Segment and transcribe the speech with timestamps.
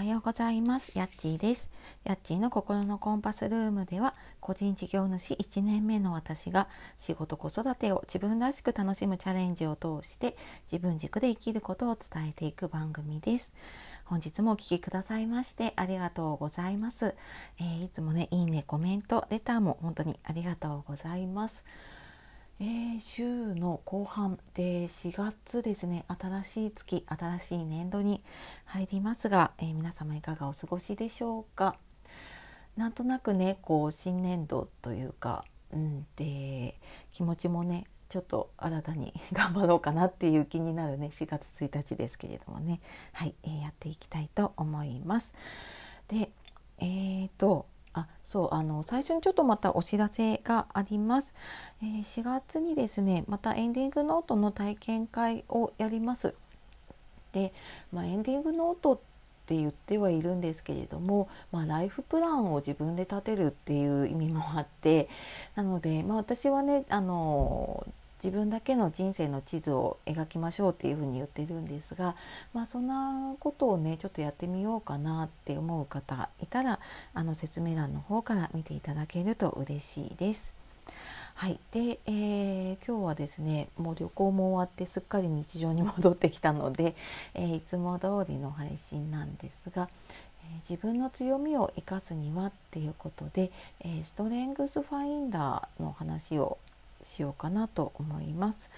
[0.00, 0.96] はようございます。
[0.96, 1.68] やっちーです。
[2.04, 13.52] やっちーの心のコンパスルームでは個人事業主1年目の私が仕事子育てを自分らしく楽しむチャレンジを通して自分軸で生きることを伝えていく番組です。
[14.06, 17.14] 本日もお聴きくださいましてありがとうございます、
[17.60, 21.62] えー、いつもねいいねコメントレターも本当にありがとうございます。
[22.62, 26.04] えー、週の後半で4月ですね。
[26.08, 28.22] 新しい月新しい年度に
[28.66, 31.76] 入りますが、えー、皆様いかがお過ごしでしょうか？
[32.76, 35.42] なんとなくねこう新年度というか、
[35.72, 36.78] うん、で
[37.14, 42.82] 気持ちもねちょっと新たに 頑張ろうかなっていう気になるね4月1日ですけれどもね。
[43.14, 45.32] はい、えー、やっていきたいと思います。
[46.08, 46.30] で
[46.76, 51.34] えーとあそうあの最初にちょっとまたお知らせがあります、
[51.82, 56.34] えー、4月にですねまたエンディングノートの体験会をやります。
[57.32, 57.52] で、
[57.92, 58.98] まあ、エンディングノートっ
[59.46, 65.08] て言ってはいるんですけれども、まあ、ライフプランを自分で立てるっていう意味もあって
[65.54, 67.86] なので、まあ、私はねあの
[68.22, 72.14] 自分だけの人生の地図を描きましょうっていうふうに言ってるんですが、
[72.52, 76.78] まあ、そんなことをねちょっとやってみようかなって思う方いたら
[77.14, 80.54] あの説明欄の方から見ていただけると嬉しいです。
[81.34, 86.94] はい、で、えー、今日はですねもう旅行も終わってすっかり日常に戻ってきたので、
[87.32, 89.88] えー、いつも通りの配信なんですが、
[90.44, 96.58] え、自分の強みを生かすにはっていうことで、えストレングスファインダーの話を
[97.02, 98.70] しようかなと思います。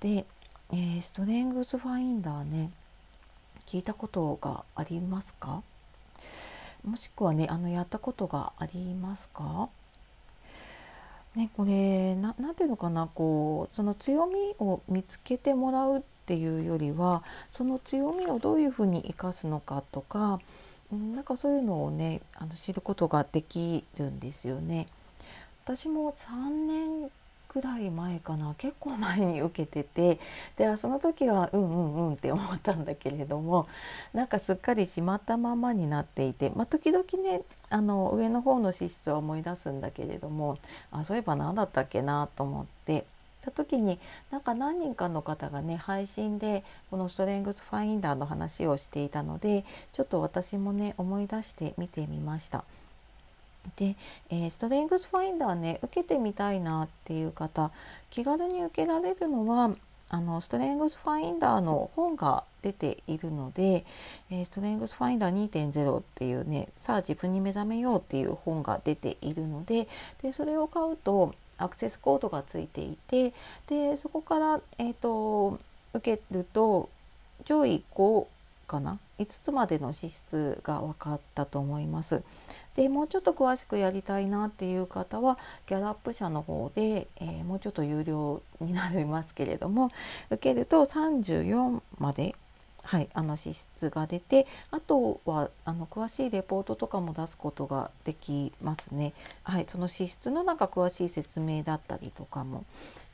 [0.00, 0.26] で、
[0.70, 2.70] えー、ストレングスファインダーね
[3.66, 5.62] 聞いたことがありますか？
[6.84, 9.68] もしくはねあのやったことがありますか？
[11.34, 20.40] ねこれ何ていうのかなこうその強みを見つけてもらうっていうよりはその強みをどういうふうに生かすのかとか
[20.90, 24.86] なんかそういうのをねあの知ることができるんですよね。
[25.64, 26.48] 私も3
[27.04, 27.10] 年
[27.48, 28.54] くらい前かな。
[28.58, 30.20] 結構前に受けてて。
[30.56, 33.66] でその時はうんうんうんって思ったんだけれども
[34.12, 40.58] なんかすっかりしまったままになっていて、まあ、時々ねあの上の方の資質は思い出すんだけれども
[40.90, 43.04] あそういえば何だったっけなと思って。
[43.40, 43.98] た時に
[44.30, 52.64] なんか何人かの方がね配信でこのストレングスファインダーの話をしていたのでちょっと私もね思い出して見てみました。
[53.76, 53.96] で、
[54.30, 57.70] えー、ストレングスファインダーね受けてみたいなっていう方
[58.10, 59.70] 気軽に受けられるのは
[60.10, 63.84] あのストレングスファインダーの本が出ているので、
[64.30, 69.88] えー、ストレングスファインダー2.0っていうねさあ自分に目覚めようっていう本が出ているので
[70.22, 73.34] でそれを買うとアクセスコードがついていて
[73.66, 75.58] でそこから、えーと
[75.94, 76.88] 受けると
[77.44, 78.26] 上位5
[78.66, 82.22] かな5つまでの資質が分かったと思います。
[82.74, 89.90] でもうちょっと詳しくやりたいなっていう方はギャラップ社の方で、えー、もうちょっと有料になりますけれども
[90.30, 92.36] 受けると34まで
[92.84, 99.12] はい、あの資質が出てあとはあの詳しいレポートとかも出すことができますね。
[99.42, 102.64] はい、その資質のなんか詳しい説明だったりとかも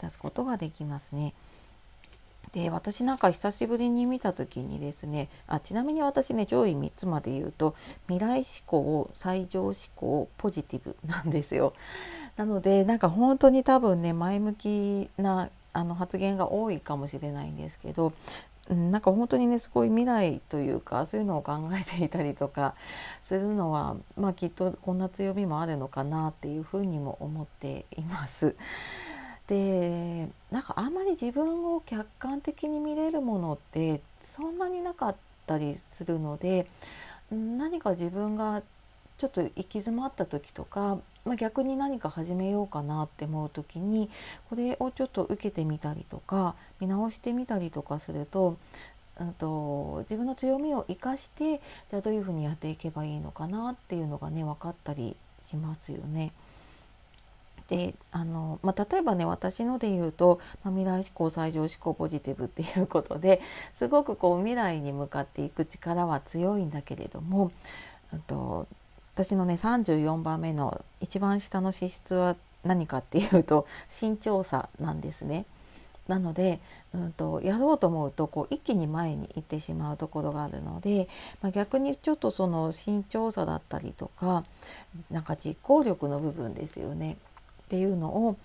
[0.00, 1.34] 出すことができますね。
[2.52, 7.74] で私なんか久しぶりに見た時にですねあちなみに私ね上位3つまで言うと
[8.06, 11.72] 未来思考最上思考ポジティブ なんですよ。
[12.36, 18.12] なのでなんか本当に多分ね前向きなあの発言が多いかもしれないんですけど
[18.68, 22.74] なんか本当にねすごい未来というかそういうのを考えていたりとか
[23.22, 28.56] するのは、まあ、きっとこんな強みもあるのかなっていうふうにも思っています。
[29.48, 35.16] でなんかあんまり自分を客観的に見れるものってそんなになかっ
[35.46, 36.66] たりするので
[37.30, 38.62] 何か自分が
[39.18, 44.10] ちょっと行き詰まった時とか、まあ、逆に何か始めようかなって思う時に
[44.48, 48.56] これをちょっと受けてみたりとか見直してみたりとかすると
[49.38, 51.60] と自分の強みを生かして
[51.90, 56.32] じゃあどういうふうにやっていけばいいのかなっていうのがね分かったりしますよね。
[57.68, 63.40] であの、まあ、例えばね私ので言うと、まあ、未来思考最上思考ポジティブっていうことで
[63.74, 67.52] すごくこう未来に向かっていく力は強いんだけれども、
[68.26, 68.66] と、
[69.14, 75.44] 私のね34番目の一番下の資質は何かっていうと慎重さなんですね。
[76.08, 76.60] なので、
[76.94, 81.08] うんと、やろうと思うとこう一気に前に行ってしまうところがあるので、
[81.40, 84.44] まあ、逆にちょっとその慎重さだったりとか
[85.10, 87.16] なんか実行力の部分ですよね
[87.74, 88.36] っていうのを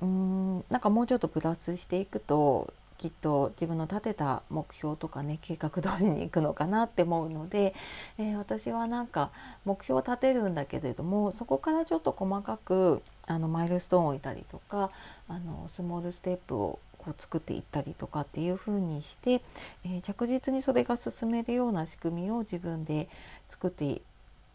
[0.00, 7.74] うんなんかもうちょっとプラスしていくときっと自分の立てた目標とかね計画通りにいくのかなって思うので、
[8.18, 9.30] えー、私はなんか
[9.64, 14.90] 目標を立てるんだけれどもそこからちょっと細かくあのマイルストーンを置いたりとか
[15.28, 19.42] あのスモールステップをこう作っていったりとかっていう風にして、
[19.84, 23.08] えー、着実にそれが進めるような仕組みを自分で
[23.48, 24.00] 作って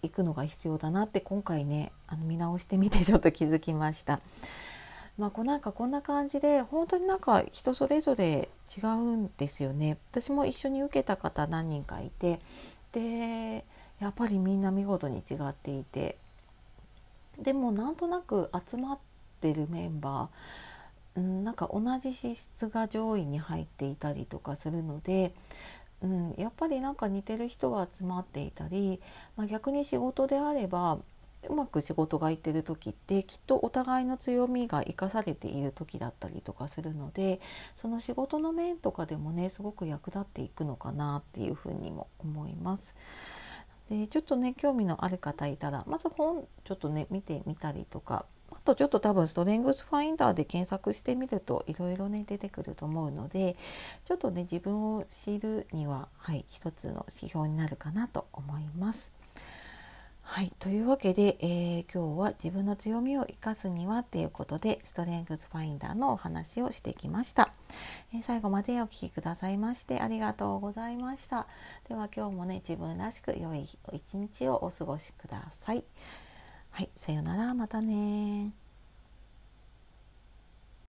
[0.04, 4.20] いくのが必要だなって今回ねあの見直してみてちょっと気づきました。
[5.18, 9.98] まあ、こうなんかこんな感じで本当になんか人それぞれ違うんですよね。
[10.12, 12.40] 私も一緒に受けた方何人かいて
[12.92, 13.66] で
[14.00, 16.18] やっぱりみんな見事に違っていて
[17.40, 19.00] でもなんとなく集まっ
[19.42, 25.34] てるメンバー、うん、なんか同じ資質が上位に入っていたりとかするので、
[26.02, 29.00] うん、やっぱりなんか似てる人が集まっていたり、
[29.36, 31.00] まあ、逆に仕事であれば
[31.50, 37.40] うまく仕事がいってる時ってきっとお互いの強みが生かされている時だったりとかするので
[37.76, 42.96] その仕事の面とかでもねすごく役立っていくのかなっていうふうにも思います。
[43.90, 48.26] でちょっとね興味のある方いたらまず本ちょっとね見てみたりとか
[48.68, 53.56] とちょっと多分ストレングスファインダーで検索してみるといろいろね出てくると思うので
[54.04, 59.12] ちょっとね自分を知るにははい一つの指標になるかなと思います。
[60.30, 67.54] はい、というわけで、えー、今日は自分の強みを生かすにはということでストレングスファインダーのお話をしてきました、
[68.14, 71.48] えー、最後までお聴きくださいましてありがとうございました。
[71.88, 75.86] では今日もね自分らしく良い一日をお過ごしください。
[76.70, 77.54] はい、さようなら。
[77.54, 78.54] またね